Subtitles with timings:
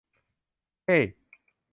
[0.87, 0.95] เฮ้